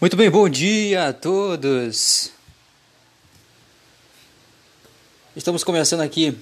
[0.00, 2.30] Muito bem, bom dia a todos.
[5.34, 6.38] Estamos começando aqui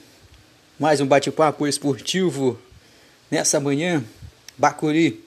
[0.79, 2.61] mais um bate-papo esportivo
[3.31, 4.04] nessa manhã,
[4.58, 5.24] Bacuri,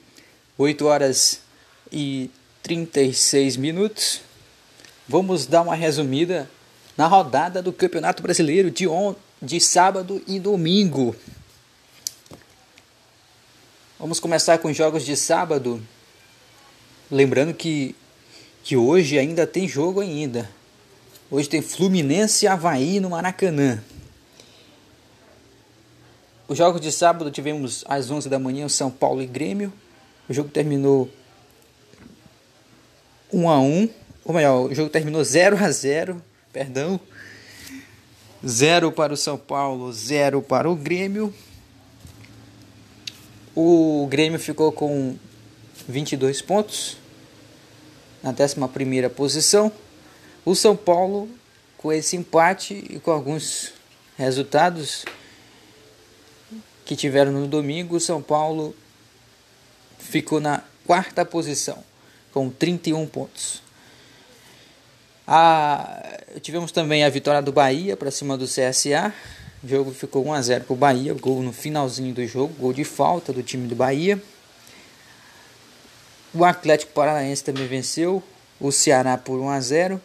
[0.56, 1.40] 8 horas
[1.90, 2.30] e
[2.62, 4.20] 36 minutos.
[5.08, 6.48] Vamos dar uma resumida
[6.96, 11.16] na rodada do Campeonato Brasileiro de, on de sábado e domingo.
[13.98, 15.82] Vamos começar com os jogos de sábado.
[17.10, 17.96] Lembrando que
[18.62, 20.48] que hoje ainda tem jogo ainda.
[21.30, 23.82] Hoje tem Fluminense e Havaí no Maracanã.
[26.48, 29.72] Os jogos de sábado tivemos às 11 da manhã São Paulo e Grêmio.
[30.28, 31.08] O jogo terminou
[33.32, 33.88] 1 a 1,
[34.24, 36.20] ou melhor, o jogo terminou 0 a 0,
[36.52, 36.98] perdão.
[38.44, 41.32] 0 para o São Paulo, 0 para o Grêmio.
[43.54, 45.14] O Grêmio ficou com
[45.88, 46.99] 22 pontos
[48.22, 49.72] na 11 posição.
[50.44, 51.28] O São Paulo,
[51.76, 53.72] com esse empate e com alguns
[54.16, 55.04] resultados
[56.84, 58.74] que tiveram no domingo, o São Paulo
[59.98, 61.78] ficou na quarta posição,
[62.32, 63.62] com 31 pontos.
[65.26, 66.02] A,
[66.40, 69.14] tivemos também a vitória do Bahia para cima do CSA.
[69.62, 72.72] O jogo ficou 1 a 0 para o Bahia, gol no finalzinho do jogo, gol
[72.72, 74.20] de falta do time do Bahia.
[76.32, 78.22] O Atlético Paranaense também venceu
[78.60, 80.00] o Ceará por 1 a 0.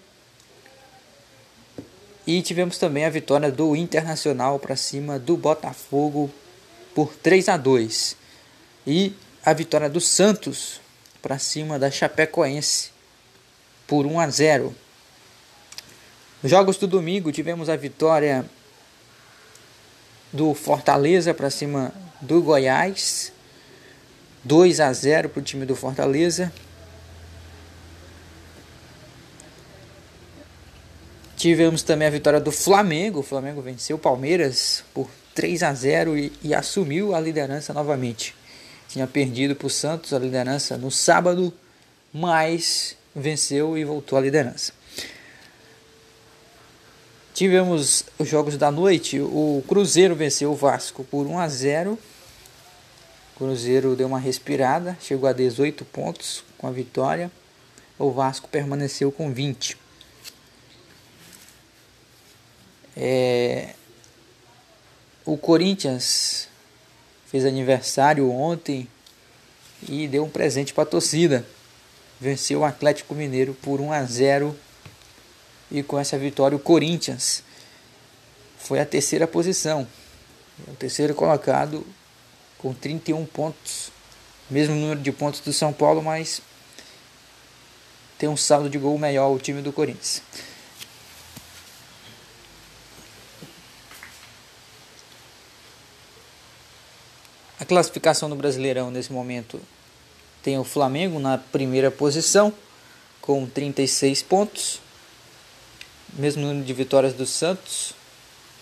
[2.26, 6.32] E tivemos também a vitória do Internacional para cima do Botafogo
[6.96, 8.18] por 3 a 2.
[8.88, 9.14] E
[9.46, 10.82] a vitória do Santos
[11.22, 12.90] para cima da Chapecoense
[13.86, 14.76] por 1 a 0.
[16.42, 18.44] Nos jogos do domingo tivemos a vitória
[20.34, 23.32] do Fortaleza para cima do Goiás
[24.46, 26.54] 2 a 0 para o time do Fortaleza.
[31.36, 33.20] Tivemos também a vitória do Flamengo.
[33.20, 38.36] O Flamengo venceu o Palmeiras por 3 a 0 e, e assumiu a liderança novamente.
[38.88, 41.52] Tinha perdido para o Santos a liderança no sábado,
[42.14, 44.72] mas venceu e voltou à liderança.
[47.34, 49.20] Tivemos os jogos da noite.
[49.20, 52.00] O Cruzeiro venceu o Vasco por 1 a 0
[53.36, 57.30] Cruzeiro deu uma respirada, chegou a 18 pontos com a vitória.
[58.00, 59.78] O Vasco permaneceu com 20.
[62.96, 63.74] É...
[65.26, 66.48] O Corinthians
[67.28, 68.88] fez aniversário ontem
[69.90, 71.46] e deu um presente para a torcida.
[72.22, 74.56] Venceu o Atlético Mineiro por 1 a 0
[75.70, 77.44] e com essa vitória o Corinthians
[78.58, 79.86] foi a terceira posição.
[80.68, 81.86] O terceiro colocado
[82.66, 83.92] com 31 pontos,
[84.50, 86.42] mesmo número de pontos do São Paulo, mas
[88.18, 90.24] tem um saldo de gol melhor o time do Corinthians.
[97.60, 99.62] A classificação do Brasileirão nesse momento
[100.42, 102.52] tem o Flamengo na primeira posição
[103.22, 104.82] com 36 pontos,
[106.14, 107.94] mesmo número de vitórias do Santos.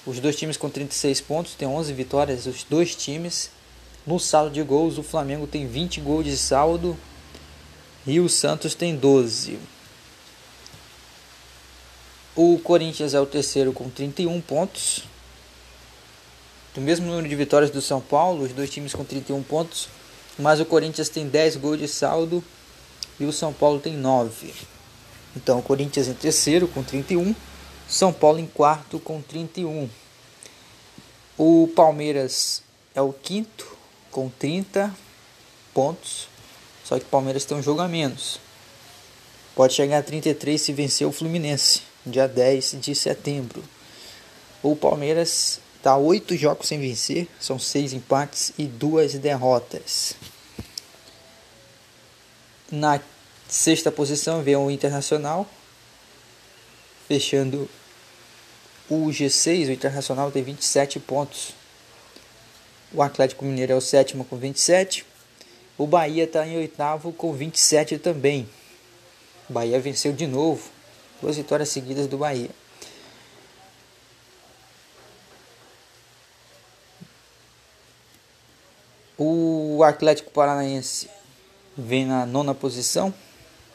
[0.06, 3.63] Os dois times com 36 pontos, tem 11 vitórias os dois times.
[4.06, 6.98] No saldo de gols, o Flamengo tem 20 gols de saldo
[8.06, 9.58] e o Santos tem 12.
[12.36, 15.04] O Corinthians é o terceiro com 31 pontos.
[16.74, 19.88] Do mesmo número de vitórias do São Paulo, os dois times com 31 pontos.
[20.38, 22.44] Mas o Corinthians tem 10 gols de saldo
[23.20, 24.54] e o São Paulo tem 9.
[25.36, 27.34] Então o Corinthians em terceiro com 31,
[27.88, 29.90] São Paulo em quarto com 31.
[31.38, 33.73] O Palmeiras é o quinto
[34.14, 34.96] com 30
[35.74, 36.30] pontos.
[36.86, 38.40] Só que o Palmeiras tem um jogo a menos.
[39.56, 43.64] Pode chegar a 33 se vencer o Fluminense, dia 10 de setembro.
[44.62, 50.14] O Palmeiras está oito jogos sem vencer, são seis empates e duas derrotas.
[52.72, 53.00] Na
[53.48, 55.48] sexta posição vem o Internacional,
[57.08, 57.70] fechando
[58.90, 59.68] o G6.
[59.68, 61.54] O Internacional tem 27 pontos.
[62.94, 65.04] O Atlético Mineiro é o sétimo com 27.
[65.78, 68.48] O Bahia está em oitavo com 27 também.
[69.50, 70.70] O Bahia venceu de novo.
[71.20, 72.52] Duas vitórias seguidas do Bahia.
[79.18, 81.10] O Atlético Paranaense
[81.76, 83.12] vem na nona posição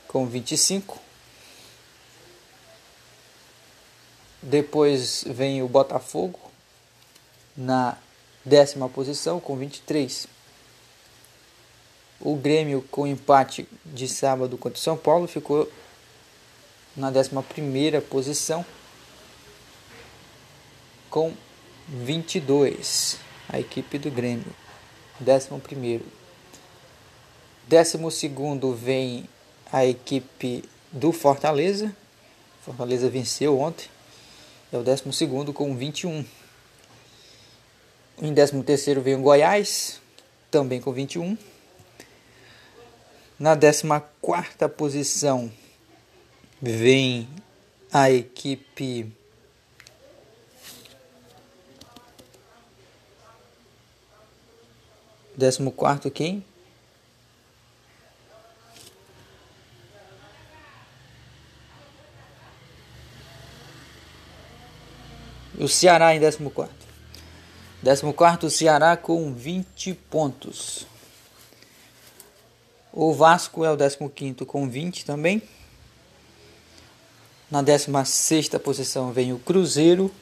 [0.07, 1.01] com 25.
[4.41, 6.39] Depois vem o Botafogo
[7.57, 7.99] na
[8.45, 10.27] décima posição com 23.
[12.21, 15.71] O Grêmio, com empate de sábado contra o São Paulo, ficou
[16.97, 18.65] na 11 posição
[21.09, 21.33] com
[21.89, 23.19] 22.
[23.49, 24.53] A equipe do Grêmio,
[25.21, 26.03] 11.
[27.67, 29.29] Décimo segundo vem
[29.73, 31.95] a equipe do Fortaleza.
[32.63, 33.89] Fortaleza venceu ontem.
[34.73, 36.25] É o décimo segundo com 21.
[38.21, 40.01] Em décimo terceiro vem o Goiás,
[40.51, 41.39] também com 21.
[43.39, 45.53] Na décima quarta posição
[46.61, 47.29] vem
[47.93, 49.13] a equipe
[55.37, 56.45] décimo quarto quem?
[65.57, 66.78] O Ceará em décimo quarto.
[67.81, 70.85] Décimo quarto, o Ceará com 20 pontos.
[72.93, 75.41] O Vasco é o 15 com 20 também.
[77.49, 80.13] Na 16 posição vem o Cruzeiro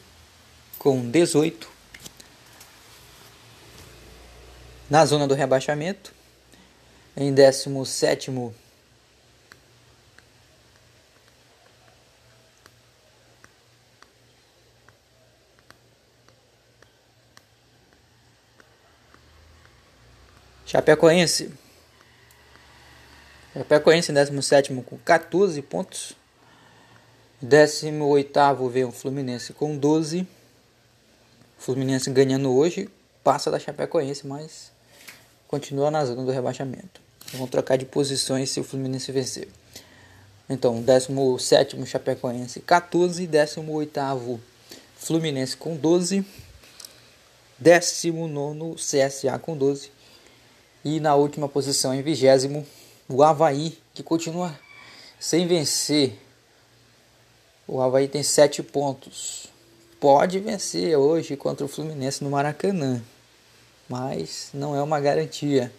[0.78, 1.68] com 18.
[4.90, 6.14] Na zona do rebaixamento,
[7.16, 8.30] em 17
[20.66, 21.48] Chapecoense
[23.54, 26.12] Chapecoense em 17 com 14 pontos.
[27.40, 30.26] 18 vem o Fluminense com 12.
[31.56, 32.90] Fluminense ganhando hoje,
[33.22, 34.72] passa da Chapecoense, mas
[35.46, 37.00] continua na zona do rebaixamento.
[37.32, 39.48] Vão trocar de posições se o Fluminense vencer.
[40.50, 44.40] Então, 17 Chapecoense 14, 18
[44.96, 46.26] Fluminense com 12,
[47.58, 49.95] 19 CSA com 12
[50.86, 52.64] e na última posição em vigésimo
[53.08, 54.56] o Havaí, que continua
[55.18, 56.16] sem vencer.
[57.66, 59.48] O Havaí tem sete pontos.
[59.98, 63.02] Pode vencer hoje contra o Fluminense no Maracanã,
[63.88, 65.72] mas não é uma garantia.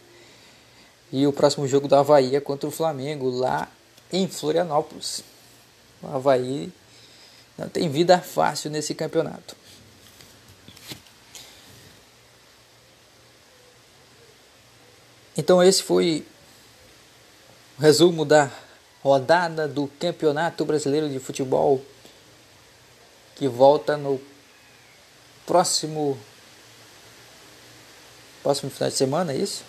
[1.10, 3.72] E o próximo jogo do Havaí é contra o Flamengo, lá
[4.12, 5.24] em Florianópolis.
[6.04, 6.70] O Havaí
[7.58, 9.56] não tem vida fácil nesse campeonato.
[15.38, 16.26] Então esse foi
[17.80, 18.50] resumo da
[19.04, 21.86] rodada do Campeonato Brasileiro de Futebol
[23.36, 24.20] que volta no
[25.46, 26.18] próximo
[28.42, 29.64] próximo final de semana, é isso?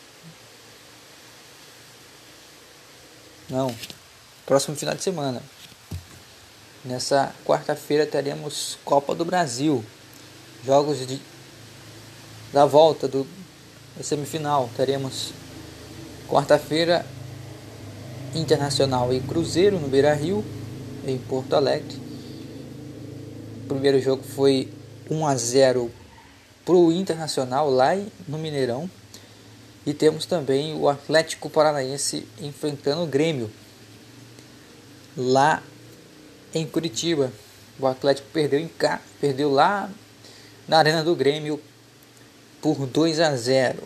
[3.51, 3.75] Não,
[4.47, 5.43] próximo final de semana.
[6.85, 9.85] Nessa quarta-feira teremos Copa do Brasil,
[10.65, 11.21] jogos de
[12.53, 13.27] da volta do
[14.03, 14.71] semifinal.
[14.77, 15.33] Teremos
[16.29, 17.05] quarta-feira
[18.35, 20.45] Internacional e Cruzeiro no Beira Rio,
[21.07, 21.97] em Porto Alegre.
[23.65, 24.69] O primeiro jogo foi
[25.11, 25.91] 1 a 0
[26.65, 27.97] para o Internacional lá
[28.27, 28.89] no Mineirão.
[29.87, 33.51] E temos também o Atlético Paranaense enfrentando o Grêmio
[35.17, 35.63] lá
[36.55, 37.33] em Curitiba.
[37.81, 39.91] O Atlético perdeu em cá, perdeu lá
[40.67, 41.59] na Arena do Grêmio
[42.61, 43.83] por 2 a 0.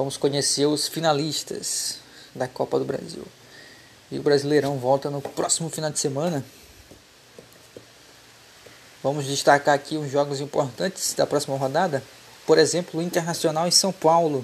[0.00, 1.98] Vamos conhecer os finalistas
[2.34, 3.22] da Copa do Brasil.
[4.10, 6.42] E o Brasileirão volta no próximo final de semana.
[9.02, 12.02] Vamos destacar aqui os jogos importantes da próxima rodada.
[12.46, 14.42] Por exemplo, o Internacional em São Paulo,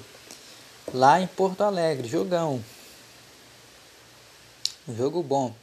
[0.92, 2.62] lá em Porto Alegre, jogão.
[4.86, 5.54] Um jogo bom.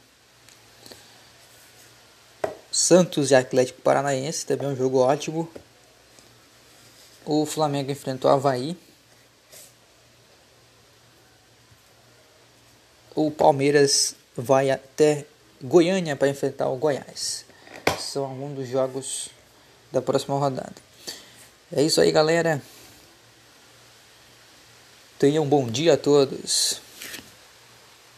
[2.72, 5.48] Santos e Atlético Paranaense, também um jogo ótimo.
[7.24, 8.76] O Flamengo enfrentou o Havaí.
[13.14, 15.24] O Palmeiras vai até
[15.62, 17.44] Goiânia para enfrentar o Goiás.
[17.98, 19.30] São alguns dos jogos
[19.90, 20.74] da próxima rodada.
[21.74, 22.60] É isso aí, galera.
[25.18, 26.83] Tenham um bom dia a todos.